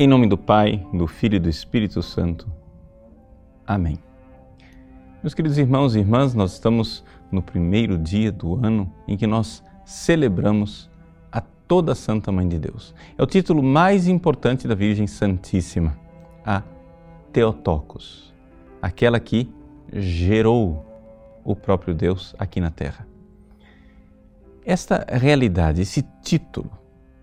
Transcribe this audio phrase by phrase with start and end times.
[0.00, 2.50] Em nome do Pai, do Filho e do Espírito Santo.
[3.66, 3.98] Amém.
[5.22, 9.62] Meus queridos irmãos e irmãs, nós estamos no primeiro dia do ano em que nós
[9.84, 10.90] celebramos
[11.30, 12.94] a toda Santa Mãe de Deus.
[13.18, 15.98] É o título mais importante da Virgem Santíssima,
[16.46, 16.62] a
[17.30, 18.32] Teotocos,
[18.80, 19.52] aquela que
[19.92, 20.82] gerou
[21.44, 23.06] o próprio Deus aqui na Terra.
[24.64, 26.70] Esta realidade, esse título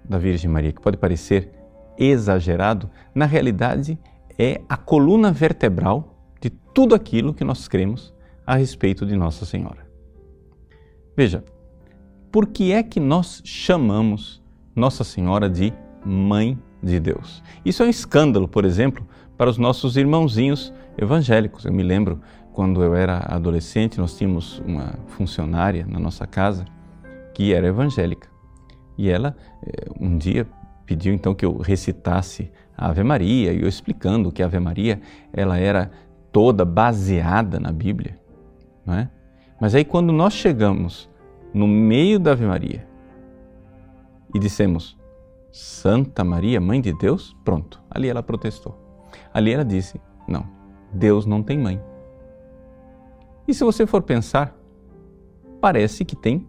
[0.08, 1.57] da Virgem Maria, que pode parecer
[1.98, 4.00] exagerado, na realidade
[4.38, 8.14] é a coluna vertebral de tudo aquilo que nós cremos
[8.46, 9.88] a respeito de Nossa Senhora.
[11.16, 11.44] Veja,
[12.32, 14.44] por que é que nós chamamos
[14.76, 15.74] Nossa Senhora de
[16.06, 17.42] Mãe de Deus?
[17.66, 21.66] Isso é um escândalo, por exemplo, para os nossos irmãozinhos evangélicos.
[21.66, 22.22] Eu me lembro
[22.54, 26.66] quando eu era adolescente, nós tínhamos uma funcionária na nossa casa
[27.34, 28.30] que era evangélica.
[28.98, 30.48] E ela, eh, um dia,
[30.88, 35.02] pediu então que eu recitasse a Ave Maria, e eu explicando que a Ave Maria
[35.34, 35.92] ela era
[36.32, 38.18] toda baseada na Bíblia,
[38.86, 39.10] não é?
[39.60, 41.10] Mas aí quando nós chegamos
[41.54, 42.88] no meio da Ave Maria
[44.34, 44.98] e dissemos
[45.52, 48.80] Santa Maria, Mãe de Deus, pronto, ali ela protestou.
[49.34, 50.46] Ali ela disse: Não,
[50.94, 51.82] Deus não tem mãe.
[53.48, 54.56] E se você for pensar,
[55.60, 56.48] parece que tem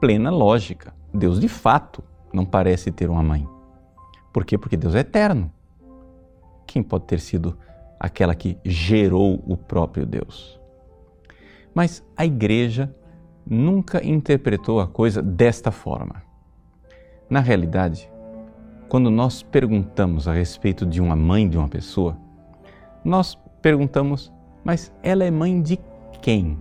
[0.00, 0.94] plena lógica.
[1.12, 3.46] Deus de fato não parece ter uma mãe.
[4.32, 4.56] Por quê?
[4.56, 5.50] Porque Deus é eterno.
[6.66, 7.56] Quem pode ter sido
[7.98, 10.60] aquela que gerou o próprio Deus?
[11.74, 12.94] Mas a igreja
[13.46, 16.22] nunca interpretou a coisa desta forma.
[17.28, 18.10] Na realidade,
[18.88, 22.16] quando nós perguntamos a respeito de uma mãe de uma pessoa,
[23.04, 24.32] nós perguntamos,
[24.64, 25.78] mas ela é mãe de
[26.20, 26.58] quem?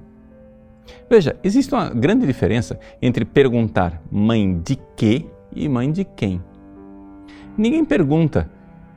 [1.09, 6.42] Veja, existe uma grande diferença entre perguntar mãe de quê e mãe de quem.
[7.58, 8.50] Ninguém pergunta,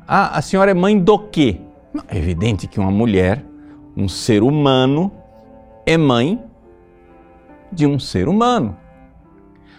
[0.06, 1.60] ah, a senhora é mãe do quê?
[1.92, 3.44] Não, é evidente que uma mulher,
[3.96, 5.10] um ser humano,
[5.84, 6.42] é mãe
[7.70, 8.76] de um ser humano.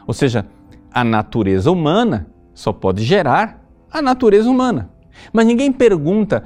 [0.05, 0.45] Ou seja,
[0.91, 4.89] a natureza humana só pode gerar a natureza humana.
[5.31, 6.43] Mas ninguém pergunta,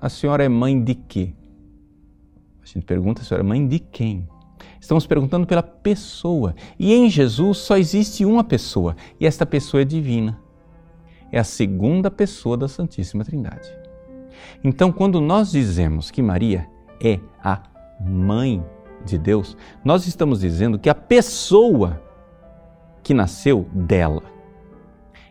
[0.00, 1.34] a senhora é mãe de quê?
[2.62, 4.28] A gente pergunta, a senhora é mãe de quem?
[4.84, 6.54] Estamos perguntando pela pessoa.
[6.78, 10.38] E em Jesus só existe uma pessoa, e esta pessoa é divina.
[11.32, 13.66] É a segunda pessoa da Santíssima Trindade.
[14.62, 16.68] Então, quando nós dizemos que Maria
[17.02, 17.62] é a
[17.98, 18.62] mãe
[19.06, 22.02] de Deus, nós estamos dizendo que a pessoa
[23.02, 24.24] que nasceu dela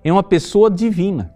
[0.03, 1.31] é uma pessoa divina.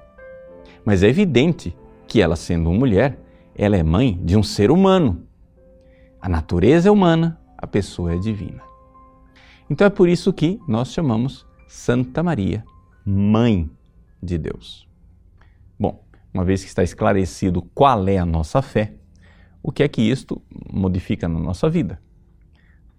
[0.84, 1.78] Mas é evidente
[2.08, 3.20] que ela, sendo uma mulher,
[3.56, 5.22] ela é mãe de um ser humano.
[6.20, 8.62] A natureza é humana, a pessoa é divina.
[9.70, 12.64] Então é por isso que nós chamamos Santa Maria
[13.06, 13.70] Mãe
[14.22, 14.88] de Deus.
[15.80, 16.04] Bom,
[16.34, 18.94] uma vez que está esclarecido qual é a nossa fé,
[19.62, 20.42] o que é que isto
[20.72, 22.02] modifica na nossa vida?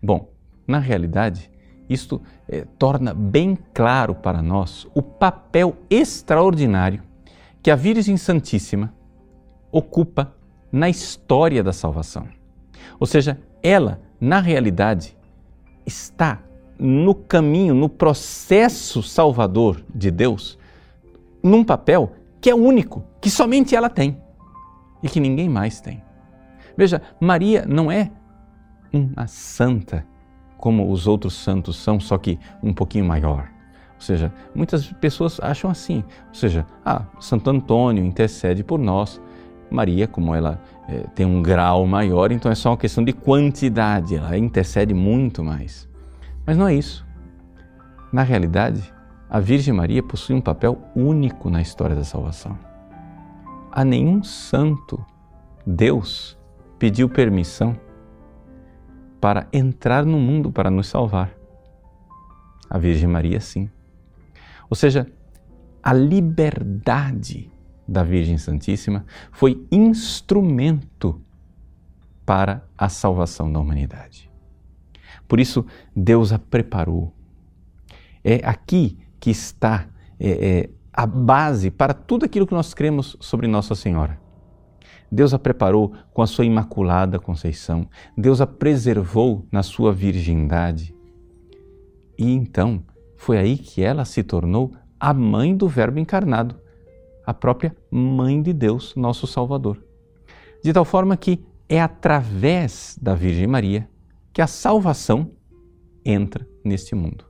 [0.02, 0.32] Bom,
[0.66, 1.50] na realidade,
[1.88, 7.02] isto eh, torna bem claro para nós o papel extraordinário
[7.62, 8.94] que a Virgem Santíssima
[9.72, 10.34] ocupa
[10.70, 12.28] na história da salvação.
[13.00, 15.16] Ou seja, ela na realidade,
[15.86, 16.40] está
[16.78, 20.58] no caminho, no processo salvador de Deus,
[21.42, 24.16] num papel que é único, que somente ela tem
[25.02, 26.02] e que ninguém mais tem.
[26.76, 28.10] Veja, Maria não é
[28.92, 30.06] uma santa
[30.56, 33.48] como os outros santos são, só que um pouquinho maior.
[33.94, 36.04] Ou seja, muitas pessoas acham assim.
[36.28, 39.20] Ou seja, ah, Santo Antônio intercede por nós,
[39.70, 44.16] Maria, como ela é, tem um grau maior, então é só uma questão de quantidade,
[44.16, 45.86] ela intercede muito mais.
[46.46, 47.06] Mas não é isso.
[48.10, 48.90] Na realidade,
[49.28, 52.58] a Virgem Maria possui um papel único na história da salvação.
[53.70, 55.04] A nenhum santo
[55.66, 56.38] Deus
[56.78, 57.78] pediu permissão
[59.20, 61.30] para entrar no mundo para nos salvar.
[62.70, 63.68] A Virgem Maria, sim.
[64.70, 65.06] Ou seja,
[65.82, 67.50] a liberdade
[67.88, 71.20] da Virgem Santíssima foi instrumento
[72.26, 74.30] para a salvação da humanidade.
[75.26, 75.64] Por isso,
[75.96, 77.14] Deus a preparou.
[78.22, 79.86] É aqui que está
[80.20, 84.20] é, é, a base para tudo aquilo que nós cremos sobre Nossa Senhora.
[85.10, 90.94] Deus a preparou com a sua imaculada conceição, Deus a preservou na sua virgindade.
[92.18, 92.82] E então
[93.16, 96.60] foi aí que ela se tornou a mãe do Verbo encarnado,
[97.28, 99.84] a própria Mãe de Deus, nosso Salvador.
[100.64, 103.86] De tal forma que é através da Virgem Maria
[104.32, 105.32] que a salvação
[106.02, 107.26] entra neste mundo.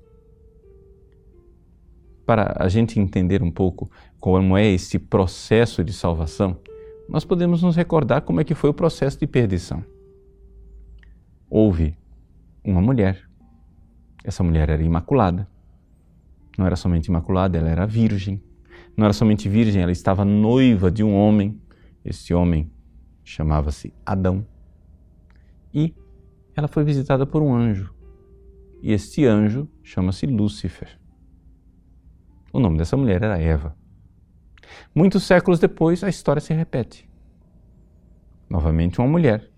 [2.24, 3.90] para a gente entender um pouco
[4.20, 6.60] como é este processo de salvação,
[7.08, 9.82] nós podemos nos recordar como é que foi o processo de perdição.
[11.50, 11.96] Houve
[12.62, 13.28] uma mulher.
[14.22, 15.48] Essa mulher era imaculada.
[16.56, 18.42] Não era somente imaculada, ela era virgem.
[18.98, 21.62] Não era somente virgem, ela estava noiva de um homem.
[22.04, 22.68] Esse homem
[23.22, 24.44] chamava-se Adão.
[25.72, 25.94] E
[26.56, 27.94] ela foi visitada por um anjo.
[28.82, 30.98] E este anjo chama-se Lúcifer.
[32.52, 33.76] O nome dessa mulher era Eva.
[34.92, 37.08] Muitos séculos depois, a história se repete.
[38.50, 39.48] Novamente, uma mulher.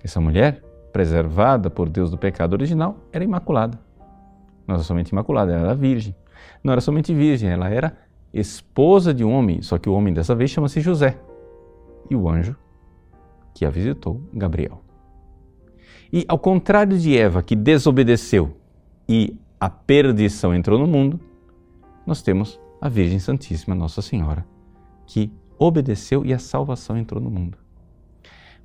[0.00, 0.62] Essa mulher,
[0.92, 3.80] preservada por Deus do pecado original, era imaculada.
[4.64, 6.14] Não era somente imaculada, ela era virgem.
[6.62, 10.34] Não era somente virgem, ela era esposa de um homem, só que o homem dessa
[10.34, 11.18] vez chama-se José.
[12.10, 12.56] E o anjo
[13.54, 14.82] que a visitou, Gabriel.
[16.12, 18.56] E ao contrário de Eva, que desobedeceu
[19.08, 21.18] e a perdição entrou no mundo,
[22.06, 24.46] nós temos a Virgem Santíssima, Nossa Senhora,
[25.06, 27.58] que obedeceu e a salvação entrou no mundo.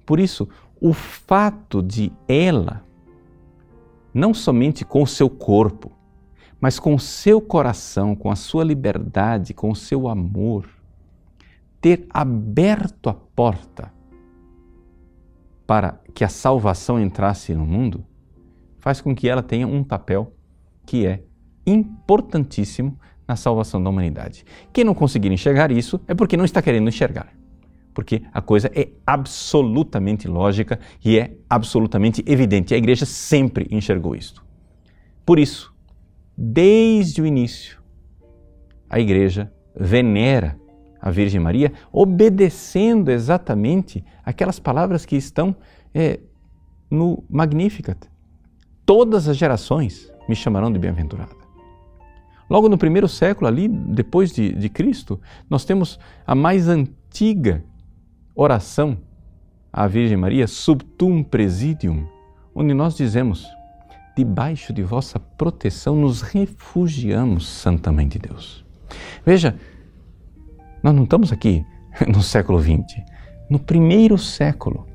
[0.05, 0.47] Por isso,
[0.79, 2.83] o fato de ela,
[4.13, 5.91] não somente com o seu corpo,
[6.63, 10.65] mas com o seu coração, com a sua liberdade, com o seu amor,
[11.81, 13.91] ter aberto a porta
[15.67, 18.05] para que a salvação entrasse no mundo,
[18.79, 20.31] faz com que ela tenha um papel
[20.85, 21.25] que é
[21.67, 24.45] importantíssimo na salvação da humanidade.
[24.71, 27.33] Quem não conseguir enxergar isso é porque não está querendo enxergar.
[27.93, 32.73] Porque a coisa é absolutamente lógica e é absolutamente evidente.
[32.73, 34.45] A igreja sempre enxergou isto.
[35.25, 35.72] Por isso,
[36.37, 37.81] desde o início,
[38.89, 40.59] a igreja venera
[41.01, 45.55] a Virgem Maria, obedecendo exatamente aquelas palavras que estão
[45.93, 46.19] é,
[46.89, 48.07] no Magnificat.
[48.85, 51.43] Todas as gerações me chamarão de bem-aventurada.
[52.49, 55.19] Logo no primeiro século, ali depois de, de Cristo,
[55.49, 57.63] nós temos a mais antiga
[58.35, 58.97] oração
[59.71, 62.07] à Virgem Maria, Subtum Presidium,
[62.53, 63.47] onde nós dizemos:
[64.15, 68.63] Debaixo de vossa proteção nos refugiamos, Santa Mãe de Deus.
[69.25, 69.57] Veja,
[70.83, 71.65] nós não estamos aqui
[72.07, 73.01] no século XX,
[73.49, 74.85] no primeiro século.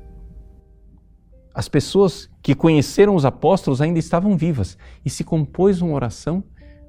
[1.53, 6.41] As pessoas que conheceram os apóstolos ainda estavam vivas e se compôs uma oração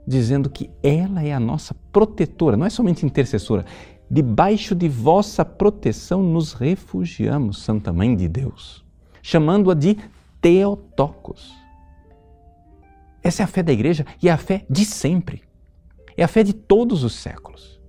[0.06, 3.64] dizendo que ela é a nossa protetora, não é somente intercessora.
[4.08, 8.84] Debaixo de vossa proteção nos refugiamos, Santa Mãe de Deus,
[9.20, 9.96] chamando-a de
[10.40, 11.59] Teotocos.
[13.22, 15.43] Essa é a fé da igreja e é a fé de sempre.
[16.17, 17.81] É a fé de todos os séculos.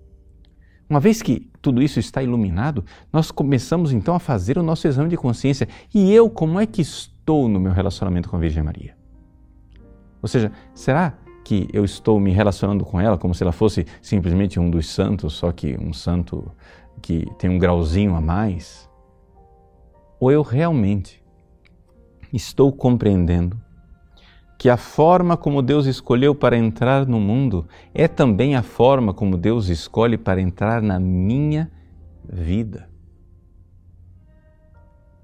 [0.89, 2.83] Uma vez que tudo isso está iluminado,
[3.13, 5.67] nós começamos então a fazer o nosso exame de consciência.
[5.93, 8.95] E eu, como é que estou no meu relacionamento com a Virgem Maria?
[10.21, 14.59] Ou seja, será que eu estou me relacionando com ela como se ela fosse simplesmente
[14.59, 16.51] um dos santos, só que um santo
[17.01, 18.89] que tem um grauzinho a mais?
[20.19, 21.23] Ou eu realmente
[22.33, 23.59] estou compreendendo
[24.61, 29.35] que a forma como Deus escolheu para entrar no mundo é também a forma como
[29.35, 31.71] Deus escolhe para entrar na minha
[32.23, 32.87] vida?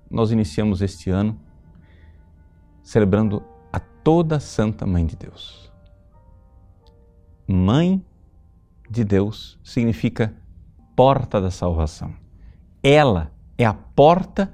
[0.10, 1.40] Nós iniciamos este ano
[2.82, 5.72] celebrando a toda Santa Mãe de Deus
[7.48, 8.04] Mãe
[8.90, 10.34] de Deus significa
[10.96, 12.12] porta da salvação.
[12.82, 14.52] Ela é a porta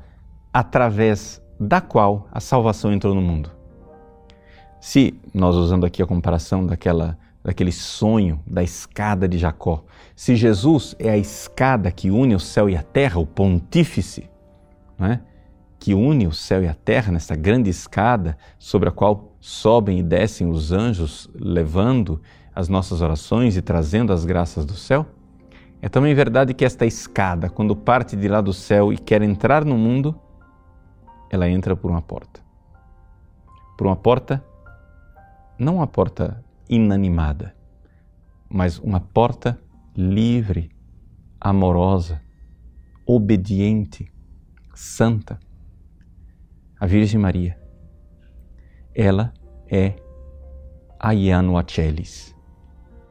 [0.52, 3.63] através da qual a salvação entrou no mundo.
[4.84, 10.94] Se nós usando aqui a comparação daquela daquele sonho da escada de Jacó, se Jesus
[11.00, 14.30] é a escada que une o céu e a terra, o pontífice,
[15.00, 15.20] é?
[15.80, 20.04] que une o céu e a terra nessa grande escada sobre a qual sobem e
[20.04, 22.22] descem os anjos levando
[22.54, 25.06] as nossas orações e trazendo as graças do céu?
[25.82, 29.64] É também verdade que esta escada, quando parte de lá do céu e quer entrar
[29.64, 30.14] no mundo,
[31.30, 32.42] ela entra por uma porta.
[33.78, 34.44] Por uma porta,
[35.64, 37.56] não uma porta inanimada,
[38.50, 39.60] mas uma porta
[39.96, 40.70] livre,
[41.40, 42.22] amorosa,
[43.06, 44.12] obediente,
[44.74, 45.40] santa.
[46.80, 47.58] A Virgem Maria,
[48.94, 49.34] ela
[49.68, 49.96] é
[51.00, 52.34] a Iano Achelis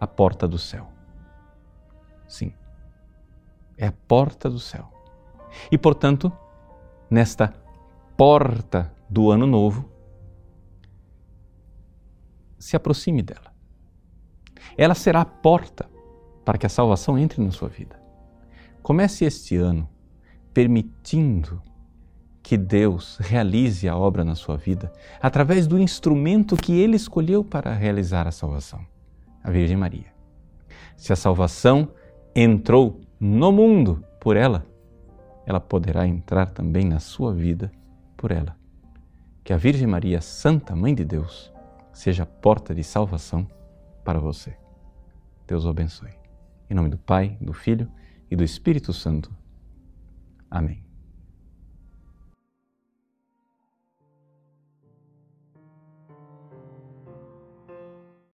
[0.02, 0.88] a porta do céu.
[2.26, 2.52] Sim,
[3.78, 4.90] é a porta do céu.
[5.71, 6.32] E, portanto,
[7.09, 7.54] nesta
[8.16, 9.88] porta do ano novo,
[12.62, 13.52] se aproxime dela.
[14.76, 15.90] Ela será a porta
[16.45, 18.00] para que a salvação entre na sua vida.
[18.83, 19.88] Comece este ano
[20.54, 21.61] permitindo
[22.42, 27.73] que Deus realize a obra na sua vida através do instrumento que Ele escolheu para
[27.73, 28.85] realizar a salvação
[29.42, 30.12] a Virgem Maria.
[30.97, 31.88] Se a salvação
[32.35, 34.64] entrou no mundo por ela,
[35.45, 37.73] ela poderá entrar também na sua vida
[38.16, 38.57] por ela.
[39.42, 41.52] Que a Virgem Maria, Santa Mãe de Deus,
[41.92, 43.46] seja porta de salvação
[44.04, 44.56] para você.
[45.46, 46.12] Deus o abençoe.
[46.68, 47.90] Em nome do Pai, do Filho
[48.30, 49.30] e do Espírito Santo.
[50.50, 50.91] Amém.